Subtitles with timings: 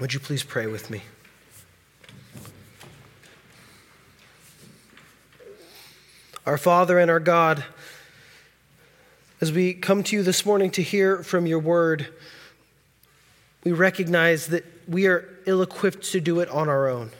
[0.00, 1.02] Would you please pray with me?
[6.46, 7.62] Our Father and our God,
[9.42, 12.08] as we come to you this morning to hear from your word,
[13.62, 17.10] we recognize that we are ill equipped to do it on our own.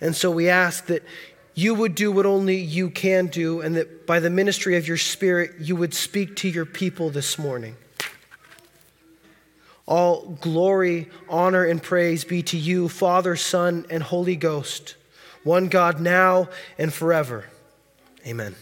[0.00, 1.02] And so we ask that
[1.54, 4.98] you would do what only you can do, and that by the ministry of your
[4.98, 7.74] Spirit, you would speak to your people this morning.
[9.88, 14.96] All glory, honor, and praise be to you, Father, Son, and Holy Ghost,
[15.44, 17.46] one God now and forever.
[18.26, 18.54] Amen.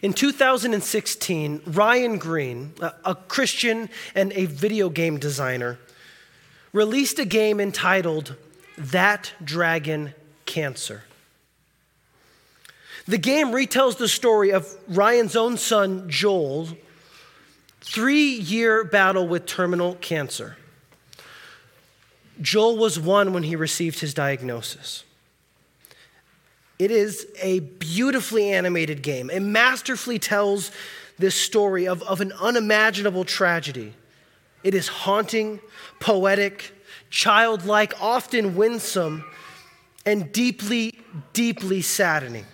[0.00, 2.72] In 2016, Ryan Green,
[3.04, 5.76] a Christian and a video game designer,
[6.72, 8.36] released a game entitled
[8.78, 10.14] That Dragon
[10.46, 11.02] Cancer.
[13.10, 16.68] The game retells the story of Ryan's own son, Joel,
[17.80, 20.56] three year battle with terminal cancer.
[22.40, 25.02] Joel was one when he received his diagnosis.
[26.78, 29.28] It is a beautifully animated game.
[29.28, 30.70] It masterfully tells
[31.18, 33.92] this story of, of an unimaginable tragedy.
[34.62, 35.58] It is haunting,
[35.98, 36.72] poetic,
[37.10, 39.24] childlike, often winsome,
[40.06, 40.96] and deeply,
[41.32, 42.46] deeply saddening.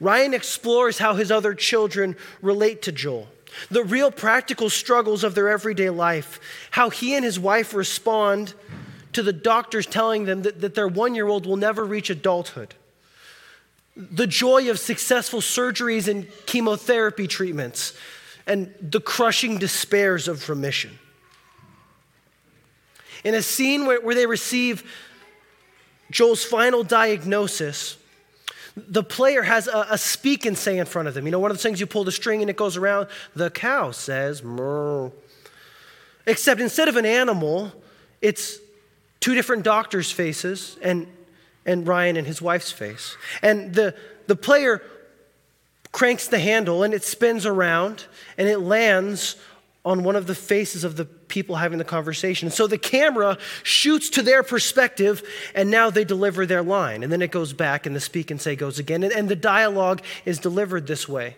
[0.00, 3.28] Ryan explores how his other children relate to Joel,
[3.70, 8.54] the real practical struggles of their everyday life, how he and his wife respond
[9.12, 12.74] to the doctors telling them that, that their one year old will never reach adulthood,
[13.94, 17.92] the joy of successful surgeries and chemotherapy treatments,
[18.46, 20.98] and the crushing despairs of remission.
[23.22, 24.90] In a scene where, where they receive
[26.10, 27.96] Joel's final diagnosis,
[28.88, 31.26] the player has a, a, speak and say in front of them.
[31.26, 33.50] You know, one of the things you pull the string and it goes around, the
[33.50, 35.10] cow says, Moo.
[36.26, 37.72] Except instead of an animal,
[38.20, 38.58] it's
[39.20, 41.06] two different doctors' faces and,
[41.64, 43.16] and Ryan and his wife's face.
[43.42, 43.94] And the,
[44.26, 44.82] the player
[45.92, 48.04] cranks the handle and it spins around
[48.38, 49.36] and it lands
[49.84, 52.50] on one of the faces of the people having the conversation.
[52.50, 55.22] So the camera shoots to their perspective,
[55.54, 57.02] and now they deliver their line.
[57.02, 59.02] And then it goes back, and the speak and say goes again.
[59.02, 61.36] And, and the dialogue is delivered this way.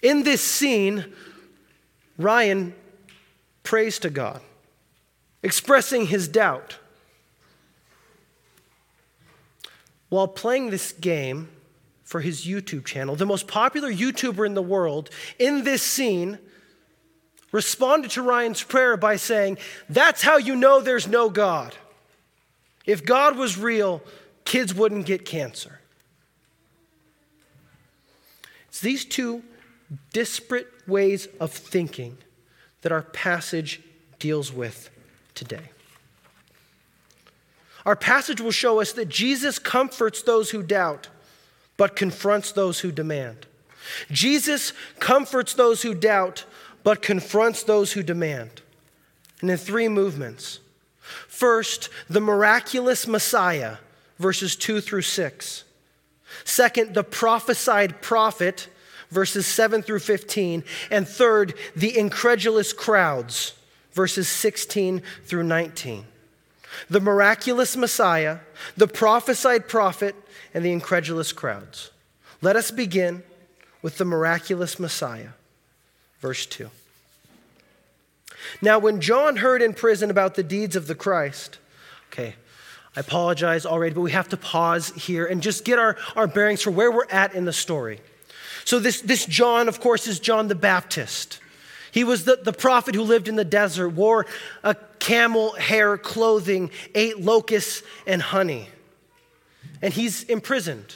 [0.00, 1.12] In this scene,
[2.16, 2.72] Ryan
[3.64, 4.40] prays to God,
[5.42, 6.78] expressing his doubt.
[10.08, 11.48] While playing this game,
[12.08, 13.16] for his YouTube channel.
[13.16, 16.38] The most popular YouTuber in the world, in this scene,
[17.52, 19.58] responded to Ryan's prayer by saying,
[19.90, 21.76] That's how you know there's no God.
[22.86, 24.02] If God was real,
[24.46, 25.80] kids wouldn't get cancer.
[28.68, 29.42] It's these two
[30.14, 32.16] disparate ways of thinking
[32.80, 33.82] that our passage
[34.18, 34.88] deals with
[35.34, 35.72] today.
[37.84, 41.08] Our passage will show us that Jesus comforts those who doubt
[41.78, 43.46] but confronts those who demand.
[44.10, 46.44] Jesus comforts those who doubt,
[46.84, 48.60] but confronts those who demand.
[49.40, 50.58] And in three movements.
[51.00, 53.78] First, the miraculous Messiah,
[54.18, 55.64] verses 2 through 6.
[56.44, 58.68] Second, the prophesied prophet,
[59.10, 60.64] verses 7 through 15.
[60.90, 63.54] And third, the incredulous crowds,
[63.92, 66.04] verses 16 through 19.
[66.88, 68.38] The miraculous Messiah,
[68.76, 70.14] the prophesied prophet,
[70.54, 71.90] and the incredulous crowds.
[72.40, 73.22] Let us begin
[73.82, 75.30] with the miraculous Messiah.
[76.20, 76.70] Verse 2.
[78.62, 81.58] Now, when John heard in prison about the deeds of the Christ,
[82.12, 82.34] okay,
[82.96, 86.62] I apologize already, but we have to pause here and just get our, our bearings
[86.62, 88.00] for where we're at in the story.
[88.64, 91.40] So, this, this John, of course, is John the Baptist.
[91.90, 94.26] He was the, the prophet who lived in the desert, wore
[94.62, 94.74] a
[95.08, 98.68] camel hair clothing, ate locusts and honey
[99.82, 100.94] and he's imprisoned.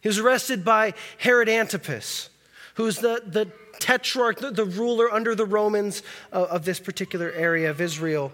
[0.00, 2.28] He was arrested by Herod Antipas,
[2.74, 7.70] who's the, the tetrarch, the, the ruler under the Romans of, of this particular area
[7.70, 8.32] of Israel.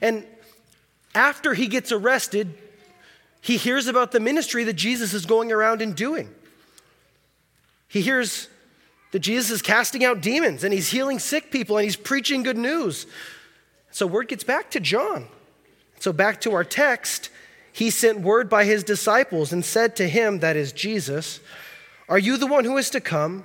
[0.00, 0.26] And
[1.14, 2.54] after he gets arrested,
[3.40, 6.30] he hears about the ministry that Jesus is going around and doing.
[7.88, 8.48] He hears
[9.12, 12.56] that Jesus is casting out demons and he's healing sick people and he's preaching good
[12.56, 13.06] news.
[13.94, 15.28] So word gets back to John.
[16.00, 17.30] So back to our text,
[17.72, 21.38] he sent word by his disciples and said to him, that is Jesus,
[22.08, 23.44] Are you the one who is to come,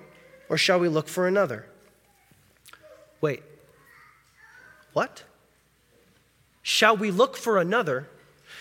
[0.49, 1.67] or shall we look for another?
[3.21, 3.43] Wait,
[4.93, 5.21] what?
[6.63, 8.07] Shall we look for another?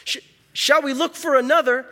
[0.04, 0.18] Sh-
[0.52, 1.86] shall we look for another?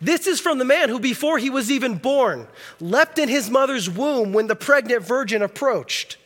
[0.00, 2.46] This is from the man who, before he was even born,
[2.78, 6.18] leapt in his mother's womb when the pregnant virgin approached.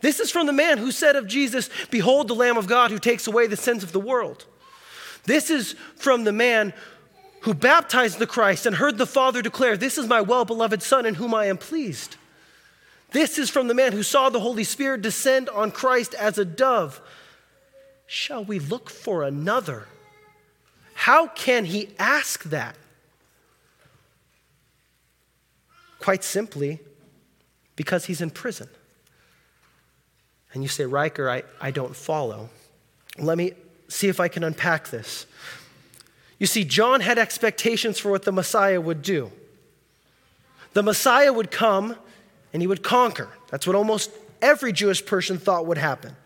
[0.00, 2.98] This is from the man who said of Jesus, Behold the Lamb of God who
[2.98, 4.44] takes away the sins of the world.
[5.24, 6.72] This is from the man
[7.40, 11.04] who baptized the Christ and heard the Father declare, This is my well beloved Son
[11.04, 12.16] in whom I am pleased.
[13.10, 16.44] This is from the man who saw the Holy Spirit descend on Christ as a
[16.44, 17.00] dove.
[18.06, 19.86] Shall we look for another?
[20.94, 22.76] How can he ask that?
[26.00, 26.80] Quite simply,
[27.76, 28.68] because he's in prison.
[30.58, 32.50] And you say, Riker, I, I don't follow.
[33.16, 33.52] Let me
[33.86, 35.24] see if I can unpack this.
[36.40, 39.30] You see, John had expectations for what the Messiah would do.
[40.72, 41.94] The Messiah would come
[42.52, 43.28] and he would conquer.
[43.52, 44.10] That's what almost
[44.42, 46.16] every Jewish person thought would happen.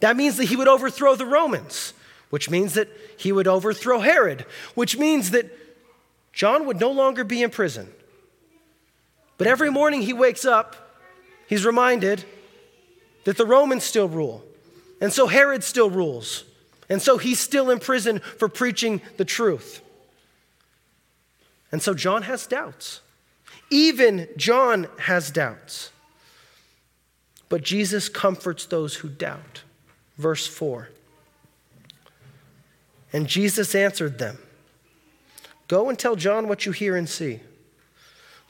[0.00, 1.94] That means that he would overthrow the Romans,
[2.30, 5.48] which means that he would overthrow Herod, which means that
[6.32, 7.86] John would no longer be in prison.
[9.38, 10.98] But every morning he wakes up,
[11.46, 12.24] he's reminded
[13.24, 14.44] that the Romans still rule.
[15.00, 16.44] And so Herod still rules.
[16.88, 19.80] And so he's still in prison for preaching the truth.
[21.70, 23.00] And so John has doubts.
[23.70, 25.90] Even John has doubts.
[27.48, 29.62] But Jesus comforts those who doubt.
[30.18, 30.90] Verse 4.
[33.12, 34.38] And Jesus answered them
[35.68, 37.40] Go and tell John what you hear and see.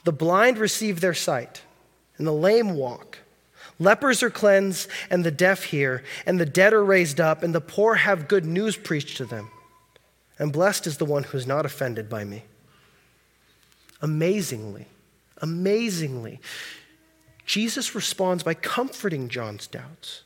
[0.03, 1.61] The blind receive their sight,
[2.17, 3.19] and the lame walk.
[3.83, 7.61] Lepers are cleansed, and the deaf hear, and the dead are raised up, and the
[7.61, 9.51] poor have good news preached to them.
[10.39, 12.43] And blessed is the one who is not offended by me.
[14.01, 14.87] Amazingly,
[15.41, 16.39] amazingly,
[17.45, 20.23] Jesus responds by comforting John's doubts.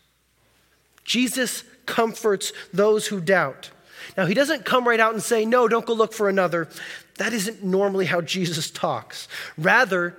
[1.04, 3.72] Jesus comforts those who doubt.
[4.16, 6.68] Now, he doesn't come right out and say, No, don't go look for another.
[7.18, 9.28] That isn't normally how Jesus talks.
[9.58, 10.16] Rather,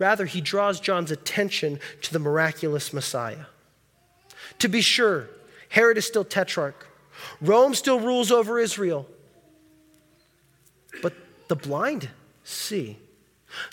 [0.00, 3.44] Rather, he draws John's attention to the miraculous Messiah.
[4.58, 5.28] To be sure,
[5.68, 6.88] Herod is still tetrarch,
[7.40, 9.06] Rome still rules over Israel.
[11.02, 11.12] But
[11.48, 12.08] the blind
[12.42, 12.96] see,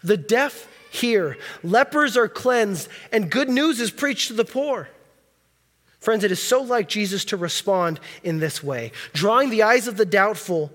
[0.03, 4.89] the deaf hear, lepers are cleansed, and good news is preached to the poor.
[6.01, 9.95] Friends, it is so like Jesus to respond in this way, drawing the eyes of
[9.95, 10.73] the doubtful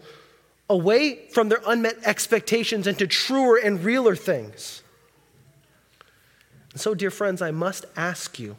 [0.71, 4.82] away from their unmet expectations into truer and realer things.
[6.75, 8.57] So, dear friends, I must ask you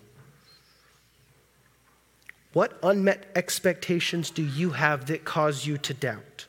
[2.54, 6.46] what unmet expectations do you have that cause you to doubt?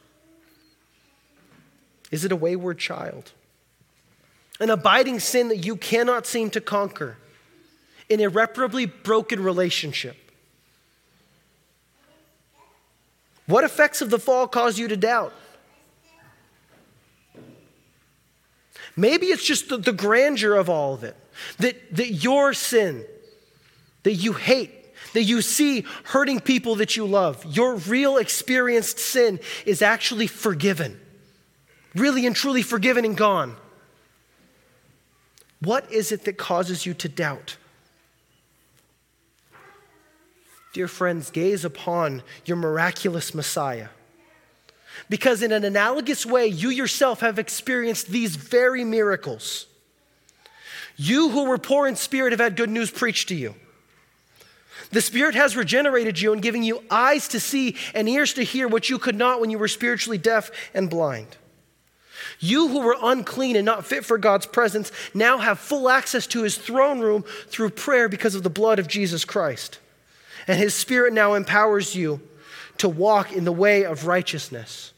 [2.11, 3.33] Is it a wayward child?
[4.61, 7.17] An abiding sin that you cannot seem to conquer?
[8.11, 10.17] An irreparably broken relationship?
[13.47, 15.33] What effects of the fall cause you to doubt?
[18.97, 21.17] Maybe it's just the, the grandeur of all of it.
[21.59, 23.05] That, that your sin,
[24.03, 24.71] that you hate,
[25.13, 31.01] that you see hurting people that you love, your real experienced sin is actually forgiven.
[31.95, 33.57] Really and truly forgiven and gone.
[35.61, 37.57] What is it that causes you to doubt?
[40.73, 43.89] Dear friends, gaze upon your miraculous Messiah.
[45.09, 49.67] Because in an analogous way, you yourself have experienced these very miracles.
[50.97, 53.55] You who were poor in spirit have had good news preached to you.
[54.91, 58.69] The Spirit has regenerated you and giving you eyes to see and ears to hear
[58.69, 61.37] what you could not when you were spiritually deaf and blind.
[62.39, 66.43] You who were unclean and not fit for God's presence now have full access to
[66.43, 69.81] his throne room through prayer because of the blood of Jesus Christ.
[70.47, 72.21] And his Spirit now empowers you
[72.79, 74.93] to walk in the way of righteousness.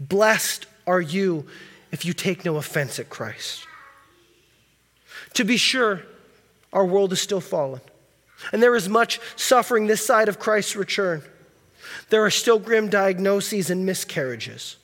[0.00, 1.46] Blessed are you
[1.92, 3.67] if you take no offense at Christ.
[5.38, 6.02] To be sure,
[6.72, 7.80] our world is still fallen,
[8.52, 11.22] and there is much suffering this side of Christ's return.
[12.10, 14.78] There are still grim diagnoses and miscarriages.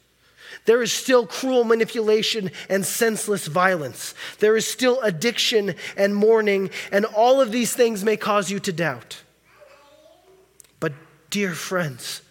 [0.64, 4.14] There is still cruel manipulation and senseless violence.
[4.38, 8.72] There is still addiction and mourning, and all of these things may cause you to
[8.72, 9.22] doubt.
[10.78, 10.92] But,
[11.30, 12.22] dear friends,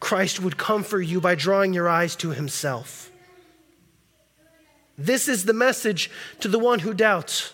[0.00, 3.12] Christ would comfort you by drawing your eyes to himself.
[4.98, 6.10] This is the message
[6.40, 7.52] to the one who doubts,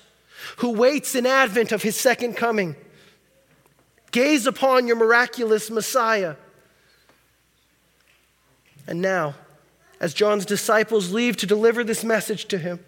[0.59, 2.77] who waits in advent of his second coming.
[4.11, 6.37] Gaze upon your miraculous Messiah.
[8.87, 9.35] And now,
[10.01, 12.81] as John's disciples leave to deliver this message to him,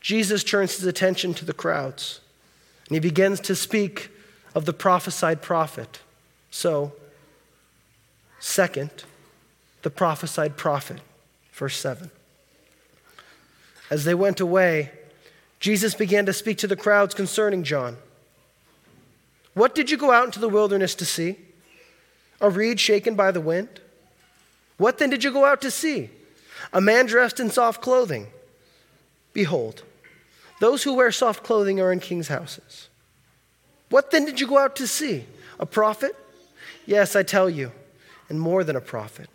[0.00, 2.20] Jesus turns his attention to the crowds
[2.88, 4.10] and he begins to speak
[4.54, 6.00] of the prophesied prophet.
[6.50, 6.92] So,
[8.38, 8.90] second,
[9.82, 10.98] the prophesied prophet,
[11.52, 12.10] verse 7.
[13.90, 14.90] As they went away,
[15.62, 17.96] Jesus began to speak to the crowds concerning John.
[19.54, 21.38] What did you go out into the wilderness to see?
[22.40, 23.68] A reed shaken by the wind?
[24.76, 26.10] What then did you go out to see?
[26.72, 28.26] A man dressed in soft clothing?
[29.32, 29.84] Behold,
[30.58, 32.88] those who wear soft clothing are in king's houses.
[33.88, 35.26] What then did you go out to see?
[35.60, 36.16] A prophet?
[36.86, 37.70] Yes, I tell you,
[38.28, 39.30] and more than a prophet.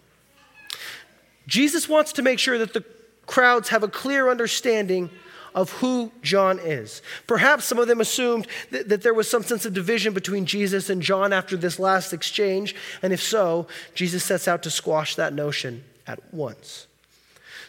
[1.47, 2.83] Jesus wants to make sure that the
[3.27, 5.09] crowds have a clear understanding
[5.57, 7.01] of who John is.
[7.25, 10.87] Perhaps some of them assumed that, that, there was some sense of division between Jesus
[10.87, 15.33] and John after this last exchange, and if so, Jesus sets out to squash that
[15.33, 16.85] notion at once.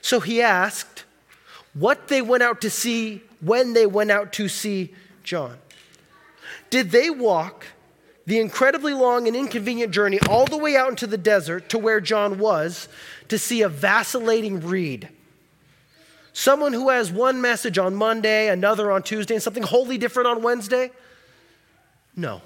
[0.02, 1.04] So he asked
[1.72, 5.56] what they went out to see when they went out to see John.
[6.68, 7.68] Did they walk
[8.26, 12.02] the incredibly long and inconvenient journey all the way out into the desert to where
[12.02, 12.86] John was
[13.28, 15.08] to see a vacillating reed?
[16.38, 20.40] Someone who has one message on Monday, another on Tuesday, and something wholly different on
[20.40, 20.92] Wednesday?
[22.14, 22.42] No.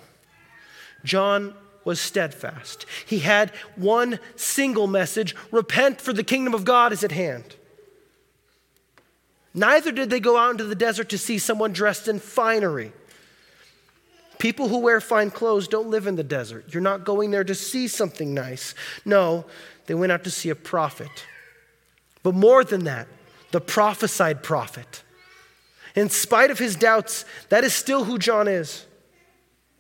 [1.05, 1.53] John
[1.85, 2.87] was steadfast.
[3.05, 7.57] He had one single message repent, for the kingdom of God is at hand.
[9.53, 12.95] Neither did they go out into the desert to see someone dressed in finery.
[14.39, 16.65] People who wear fine clothes don't live in the desert.
[16.73, 18.75] You're not going there to see something nice.
[19.05, 19.45] No,
[19.85, 21.27] they went out to see a prophet.
[22.23, 23.07] But more than that,
[23.53, 25.03] the prophesied prophet.
[25.95, 28.87] In spite of his doubts, that is still who John is.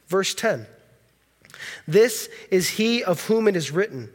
[0.08, 0.66] Verse 10
[1.88, 4.10] This is he of whom it is written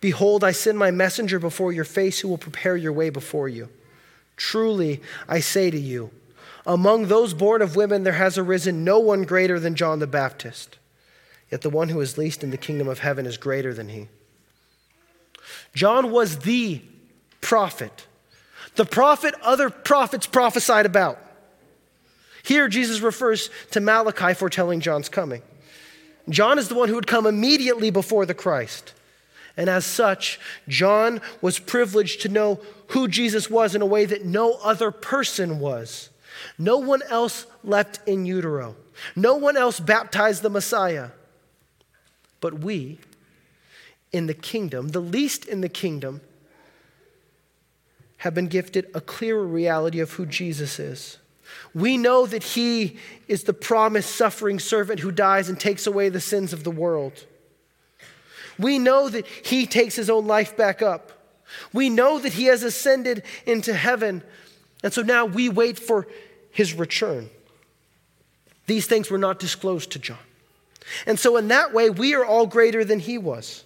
[0.00, 3.68] Behold, I send my messenger before your face who will prepare your way before you.
[4.36, 6.10] Truly, I say to you,
[6.64, 10.78] among those born of women, there has arisen no one greater than John the Baptist.
[11.50, 14.08] Yet the one who is least in the kingdom of heaven is greater than he.
[15.74, 16.82] John was the
[17.40, 18.06] prophet
[18.78, 21.18] the prophet other prophets prophesied about.
[22.44, 25.42] Here, Jesus refers to Malachi foretelling John's coming.
[26.30, 28.94] John is the one who would come immediately before the Christ.
[29.56, 34.24] And as such, John was privileged to know who Jesus was in a way that
[34.24, 36.10] no other person was.
[36.56, 38.76] No one else left in utero,
[39.16, 41.08] no one else baptized the Messiah.
[42.40, 43.00] But we,
[44.12, 46.20] in the kingdom, the least in the kingdom,
[48.18, 51.18] have been gifted a clearer reality of who Jesus is.
[51.74, 52.96] We know that he
[53.26, 57.24] is the promised suffering servant who dies and takes away the sins of the world.
[58.58, 61.12] We know that he takes his own life back up.
[61.72, 64.22] We know that he has ascended into heaven.
[64.82, 66.06] And so now we wait for
[66.50, 67.30] his return.
[68.66, 70.18] These things were not disclosed to John.
[71.06, 73.64] And so, in that way, we are all greater than he was.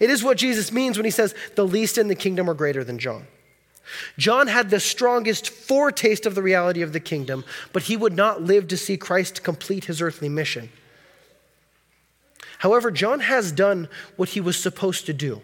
[0.00, 2.84] It is what Jesus means when he says, the least in the kingdom are greater
[2.84, 3.26] than John.
[4.16, 8.42] John had the strongest foretaste of the reality of the kingdom, but he would not
[8.42, 10.70] live to see Christ complete his earthly mission.
[12.58, 15.42] However, John has done what he was supposed to do.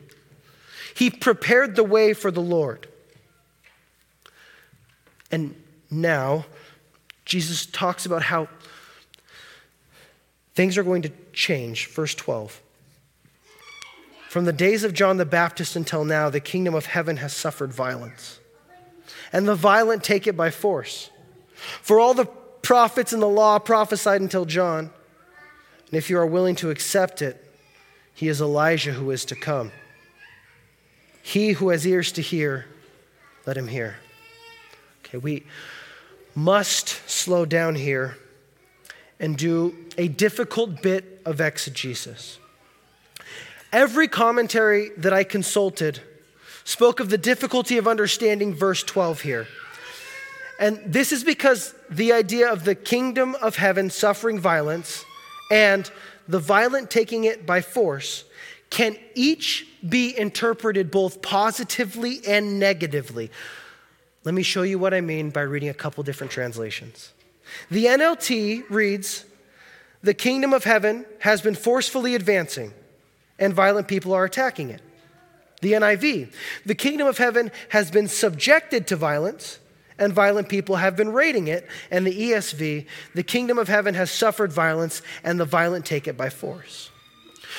[0.94, 2.86] He prepared the way for the Lord.
[5.30, 5.54] And
[5.90, 6.46] now,
[7.24, 8.48] Jesus talks about how
[10.54, 11.88] things are going to change.
[11.88, 12.62] Verse 12.
[14.28, 17.72] From the days of John the Baptist until now, the kingdom of heaven has suffered
[17.72, 18.40] violence,
[19.32, 21.08] and the violent take it by force.
[21.80, 22.26] For all the
[22.60, 24.90] prophets and the law prophesied until John,
[25.86, 27.42] and if you are willing to accept it,
[28.12, 29.72] he is Elijah who is to come.
[31.22, 32.66] He who has ears to hear,
[33.46, 33.96] let him hear.
[35.06, 35.46] Okay, we
[36.34, 38.18] must slow down here
[39.18, 42.38] and do a difficult bit of exegesis.
[43.72, 46.00] Every commentary that I consulted
[46.64, 49.46] spoke of the difficulty of understanding verse 12 here.
[50.58, 55.04] And this is because the idea of the kingdom of heaven suffering violence
[55.50, 55.90] and
[56.26, 58.24] the violent taking it by force
[58.70, 63.30] can each be interpreted both positively and negatively.
[64.24, 67.12] Let me show you what I mean by reading a couple different translations.
[67.70, 69.24] The NLT reads,
[70.02, 72.72] The kingdom of heaven has been forcefully advancing
[73.38, 74.82] and violent people are attacking it.
[75.60, 76.32] The NIV,
[76.64, 79.58] the kingdom of heaven has been subjected to violence,
[79.98, 81.66] and violent people have been raiding it.
[81.90, 86.16] And the ESV, the kingdom of heaven has suffered violence, and the violent take it
[86.16, 86.90] by force.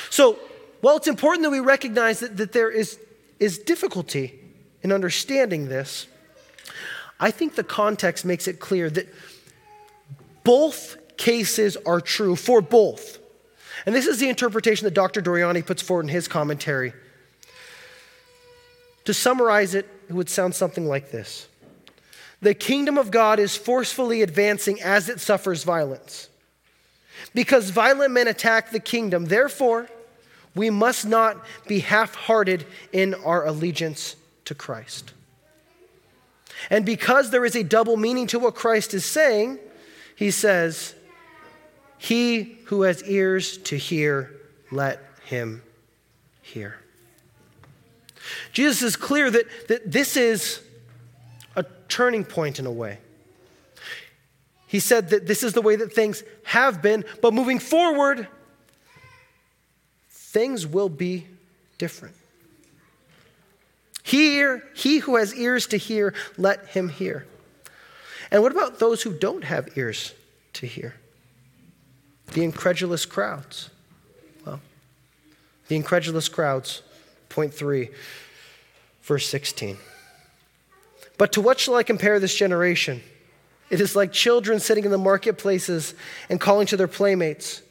[0.09, 0.39] So,
[0.81, 2.97] while it's important that we recognize that, that there is,
[3.37, 4.39] is difficulty
[4.81, 6.07] in understanding this,
[7.19, 9.13] I think the context makes it clear that
[10.45, 13.19] both cases are true for both.
[13.85, 15.21] And this is the interpretation that Dr.
[15.21, 16.93] Doriani puts forward in his commentary.
[19.05, 21.47] To summarize it, it would sound something like this
[22.41, 26.29] The kingdom of God is forcefully advancing as it suffers violence.
[27.33, 29.25] because violent men attack the kingdom.
[29.25, 29.89] Therefore,
[30.55, 35.13] we must not be half hearted in our allegiance to Christ.
[36.69, 39.59] And because there is a double meaning to what Christ is saying,
[40.15, 40.95] he says,
[41.99, 44.33] He who has ears to hear,
[44.71, 45.61] let him
[46.41, 46.79] hear.
[48.53, 50.61] Jesus is clear that, that this is
[51.55, 52.99] a turning point in a way.
[54.65, 58.27] He said that this is the way that things have been, but moving forward,
[60.09, 61.27] things will be
[61.77, 62.15] different.
[64.03, 67.27] Hear, he who has ears to hear, let him hear.
[68.31, 70.13] And what about those who don't have ears
[70.53, 70.95] to hear?
[72.31, 73.69] The incredulous crowds.
[74.45, 74.59] Well,
[75.67, 76.81] the incredulous crowds,
[77.27, 77.89] point three,
[79.01, 79.77] verse 16.
[81.17, 83.01] But to what shall I compare this generation?
[83.69, 85.93] It is like children sitting in the marketplaces
[86.29, 87.61] and calling to their playmates.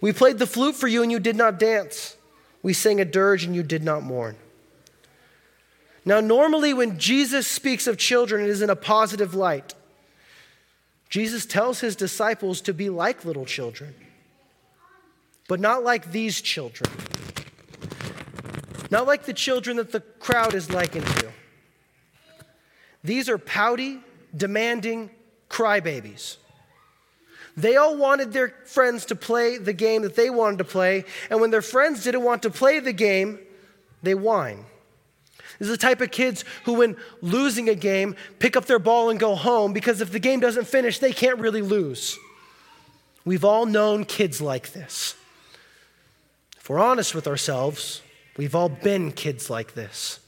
[0.00, 2.16] We played the flute for you and you did not dance.
[2.62, 4.36] We sang a dirge and you did not mourn.
[6.04, 9.74] Now, normally when Jesus speaks of children, it is in a positive light.
[11.12, 13.94] Jesus tells his disciples to be like little children,
[15.46, 16.90] but not like these children.
[18.90, 21.28] Not like the children that the crowd is likened to.
[23.04, 24.00] These are pouty,
[24.34, 25.10] demanding
[25.50, 26.38] crybabies.
[27.58, 31.42] They all wanted their friends to play the game that they wanted to play, and
[31.42, 33.38] when their friends didn't want to play the game,
[34.02, 34.64] they whine.
[35.62, 39.20] Is the type of kids who, when losing a game, pick up their ball and
[39.20, 42.18] go home because if the game doesn't finish, they can't really lose.
[43.24, 45.14] We've all known kids like this.
[46.58, 48.02] If we're honest with ourselves,
[48.36, 50.18] we've all been kids like this.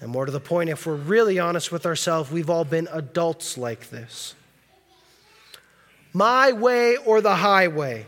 [0.00, 3.58] And more to the point, if we're really honest with ourselves, we've all been adults
[3.58, 4.36] like this.
[6.12, 8.06] My way or the highway.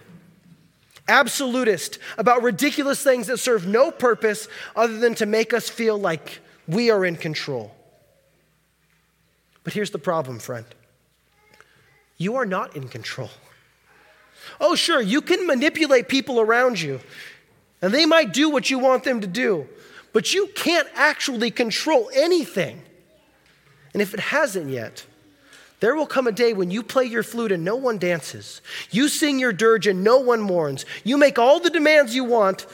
[1.12, 6.40] Absolutist about ridiculous things that serve no purpose other than to make us feel like
[6.66, 7.74] we are in control.
[9.64, 10.66] But here's the problem, friend
[12.18, 13.30] you are not in control.
[14.60, 17.00] Oh, sure, you can manipulate people around you,
[17.80, 19.68] and they might do what you want them to do
[20.12, 22.82] but you can't actually control anything.
[23.92, 25.04] And if it hasn't yet,
[25.82, 28.60] there will come a day when you play your flute and no one dances.
[28.92, 30.86] You sing your dirge and no one mourns.
[31.02, 32.68] You make all the demands you want,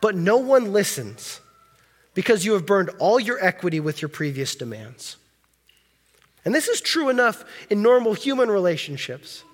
[0.00, 1.40] but no one listens
[2.14, 5.16] because you have burned all your equity with your previous demands.
[6.44, 9.44] And this is true enough in normal human relationships.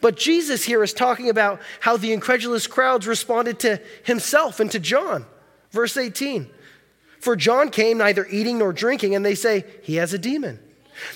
[0.00, 4.80] But Jesus here is talking about how the incredulous crowds responded to himself and to
[4.80, 5.26] John.
[5.70, 6.48] Verse 18
[7.20, 10.60] For John came neither eating nor drinking, and they say, He has a demon.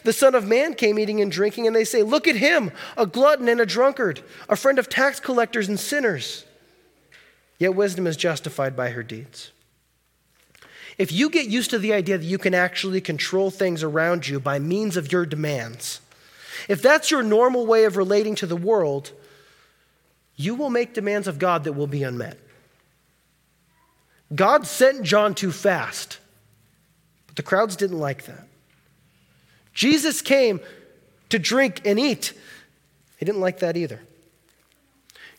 [0.04, 3.06] The Son of Man came eating and drinking, and they say, Look at him, a
[3.06, 6.44] glutton and a drunkard, a friend of tax collectors and sinners.
[7.58, 9.52] Yet wisdom is justified by her deeds.
[10.98, 14.38] If you get used to the idea that you can actually control things around you
[14.38, 16.00] by means of your demands,
[16.68, 19.12] if that's your normal way of relating to the world,
[20.36, 22.38] you will make demands of God that will be unmet.
[24.34, 26.18] God sent John to fast,
[27.26, 28.46] but the crowds didn't like that.
[29.72, 30.61] Jesus came
[31.28, 32.33] to drink and eat.
[33.18, 34.00] He didn't like that either.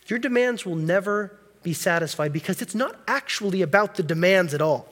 [0.07, 4.87] Your demands will never be satisfied because it's not actually about the demands at all.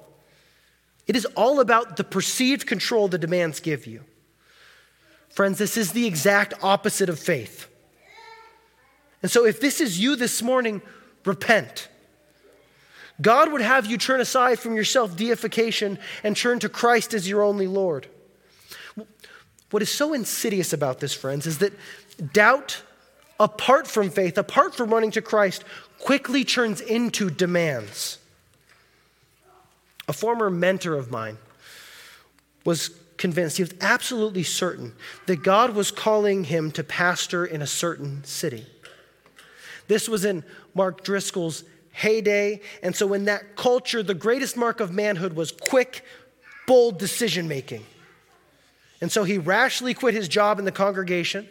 [1.07, 4.03] It is all about the perceived control the demands give you.
[5.29, 7.67] Friends, this is the exact opposite of faith.
[9.21, 10.81] And so, if this is you this morning,
[11.25, 11.87] repent.
[13.21, 17.27] God would have you turn aside from your self deification and turn to Christ as
[17.27, 18.07] your only Lord.
[19.71, 21.73] What is so insidious about this, friends, is that
[22.33, 22.81] doubt,
[23.39, 25.63] apart from faith, apart from running to Christ,
[25.99, 28.17] quickly turns into demands.
[30.07, 31.37] A former mentor of mine
[32.65, 34.93] was convinced, he was absolutely certain
[35.27, 38.65] that God was calling him to pastor in a certain city.
[39.87, 42.61] This was in Mark Driscoll's heyday.
[42.81, 46.03] And so, in that culture, the greatest mark of manhood was quick,
[46.65, 47.85] bold decision making.
[49.01, 51.47] And so, he rashly quit his job in the congregation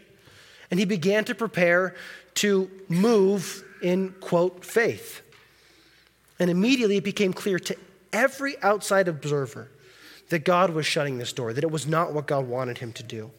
[0.70, 1.94] and he began to prepare
[2.34, 5.22] to move in, quote, faith.
[6.38, 7.76] And immediately it became clear to
[8.12, 9.68] every outside observer
[10.28, 13.02] that God was shutting this door, that it was not what God wanted him to
[13.02, 13.30] do.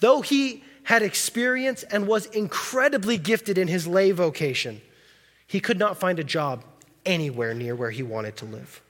[0.00, 4.80] Though he had experience and was incredibly gifted in his lay vocation,
[5.46, 6.64] he could not find a job
[7.06, 8.82] anywhere near where he wanted to live.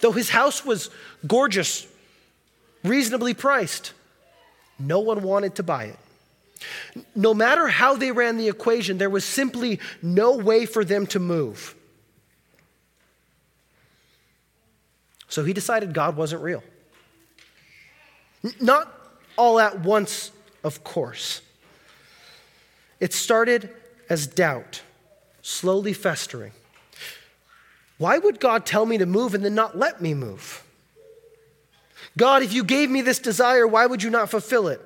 [0.00, 0.90] Though his house was
[1.26, 1.86] gorgeous,
[2.84, 3.92] reasonably priced,
[4.78, 5.98] no one wanted to buy it.
[7.16, 11.18] No matter how they ran the equation, there was simply no way for them to
[11.18, 11.74] move.
[15.28, 16.62] So he decided God wasn't real.
[18.60, 18.92] Not
[19.36, 20.30] all at once,
[20.62, 21.40] of course.
[23.00, 23.70] It started
[24.08, 24.82] as doubt,
[25.42, 26.52] slowly festering.
[27.98, 30.63] Why would God tell me to move and then not let me move?
[32.16, 34.80] God, if you gave me this desire, why would you not fulfill it?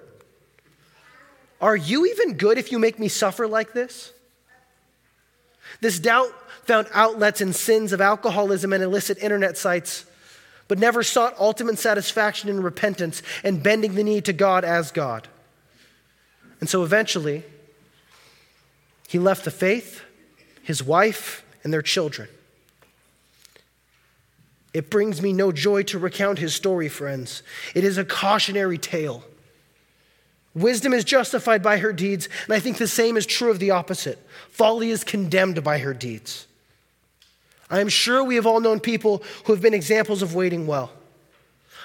[1.60, 4.12] Are you even good if you make me suffer like this?
[5.80, 6.32] This doubt
[6.64, 10.04] found outlets in sins of alcoholism and illicit internet sites,
[10.68, 15.28] but never sought ultimate satisfaction in repentance and bending the knee to God as God.
[16.60, 17.44] And so eventually,
[19.08, 20.02] he left the faith,
[20.62, 22.28] his wife, and their children.
[24.74, 27.42] It brings me no joy to recount his story, friends.
[27.74, 29.24] It is a cautionary tale.
[30.54, 33.70] Wisdom is justified by her deeds, and I think the same is true of the
[33.70, 34.18] opposite.
[34.50, 36.46] Folly is condemned by her deeds.
[37.70, 40.90] I am sure we have all known people who have been examples of waiting well.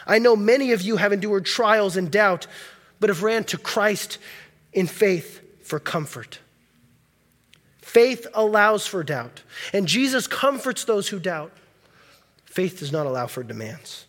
[0.07, 2.47] I know many of you have endured trials and doubt,
[2.99, 4.17] but have ran to Christ
[4.71, 6.39] in faith for comfort.
[7.81, 11.51] Faith allows for doubt, and Jesus comforts those who doubt.
[12.53, 14.05] Faith does not allow for demands.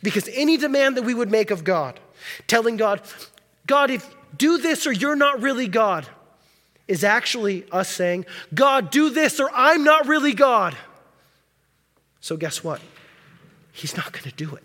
[0.00, 1.98] Because any demand that we would make of God,
[2.46, 3.00] telling God,
[3.66, 6.06] God, if do this or you're not really God,
[6.86, 8.24] is actually us saying,
[8.54, 10.76] God, do this or I'm not really God.
[12.20, 12.80] So, guess what?
[13.72, 14.62] He's not going to do it.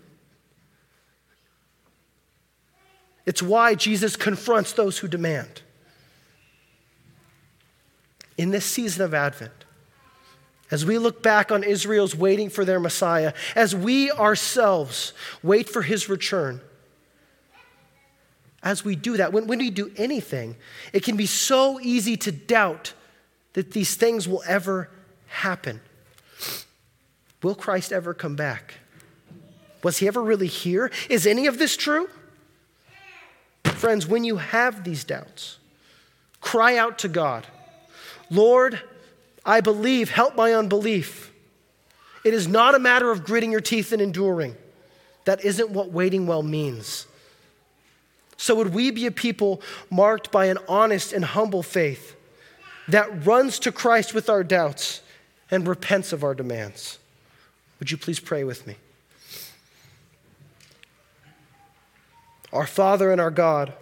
[3.26, 5.62] It's why Jesus confronts those who demand.
[8.38, 9.61] In this season of Advent,
[10.72, 15.82] as we look back on Israel's waiting for their Messiah, as we ourselves wait for
[15.82, 16.62] his return,
[18.62, 20.56] as we do that, when, when we do anything,
[20.94, 22.94] it can be so easy to doubt
[23.52, 24.88] that these things will ever
[25.26, 25.80] happen.
[27.42, 28.74] Will Christ ever come back?
[29.82, 30.90] Was he ever really here?
[31.10, 32.08] Is any of this true?
[33.64, 35.58] Friends, when you have these doubts,
[36.40, 37.46] cry out to God
[38.30, 38.80] Lord,
[39.44, 41.32] I believe, help my unbelief.
[42.24, 44.56] It is not a matter of gritting your teeth and enduring.
[45.24, 47.06] That isn't what waiting well means.
[48.36, 52.16] So, would we be a people marked by an honest and humble faith
[52.88, 55.00] that runs to Christ with our doubts
[55.50, 56.98] and repents of our demands?
[57.78, 58.76] Would you please pray with me?
[62.52, 63.72] Our Father and our God,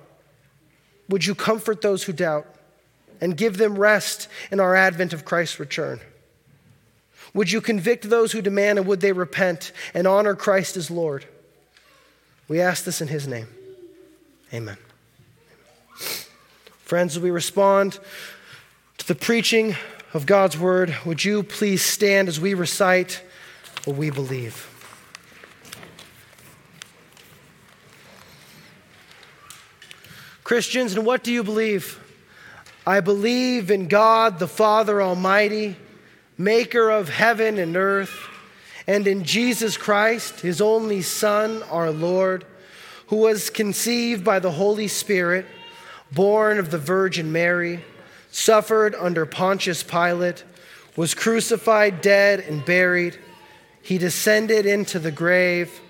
[1.08, 2.46] would you comfort those who doubt?
[3.20, 6.00] And give them rest in our advent of Christ's return?
[7.34, 11.24] Would you convict those who demand and would they repent and honor Christ as Lord?
[12.48, 13.46] We ask this in his name.
[14.52, 14.76] Amen.
[16.84, 18.00] Friends, as we respond
[18.98, 19.76] to the preaching
[20.12, 23.22] of God's word, would you please stand as we recite
[23.84, 24.66] what we believe?
[30.42, 32.00] Christians, and what do you believe?
[32.90, 35.76] I believe in God the Father Almighty,
[36.36, 38.28] maker of heaven and earth,
[38.84, 42.44] and in Jesus Christ, his only Son, our Lord,
[43.06, 45.46] who was conceived by the Holy Spirit,
[46.10, 47.84] born of the Virgin Mary,
[48.32, 50.42] suffered under Pontius Pilate,
[50.96, 53.16] was crucified, dead, and buried.
[53.80, 55.80] He descended into the grave.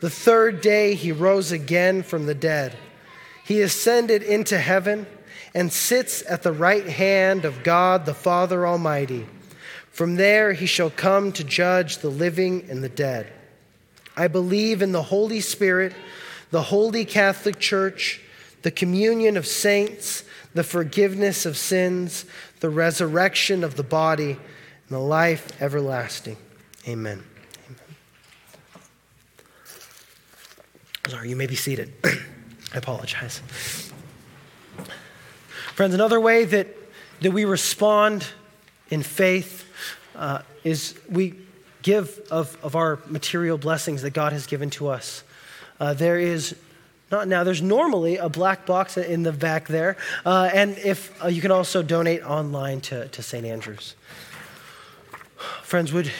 [0.00, 2.74] The third day he rose again from the dead.
[3.44, 5.06] He ascended into heaven
[5.58, 9.26] and sits at the right hand of God the Father Almighty.
[9.90, 13.26] From there he shall come to judge the living and the dead.
[14.16, 15.96] I believe in the Holy Spirit,
[16.52, 18.20] the holy Catholic Church,
[18.62, 20.22] the communion of saints,
[20.54, 22.24] the forgiveness of sins,
[22.60, 26.36] the resurrection of the body, and the life everlasting.
[26.86, 27.24] Amen.
[27.66, 27.80] Amen.
[31.08, 31.92] Sorry, you may be seated.
[32.04, 33.42] I apologize.
[35.78, 36.66] Friends, another way that,
[37.20, 38.26] that we respond
[38.90, 39.64] in faith
[40.16, 41.36] uh, is we
[41.82, 45.22] give of, of our material blessings that God has given to us.
[45.78, 46.56] Uh, there is
[47.12, 49.96] not now, there's normally a black box in the back there.
[50.26, 53.46] Uh, and if uh, you can also donate online to, to St.
[53.46, 53.94] Andrews.
[55.62, 56.10] Friends, would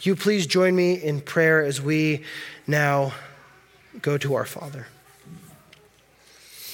[0.00, 2.24] you please join me in prayer as we
[2.66, 3.12] now
[4.02, 4.88] go to our Father?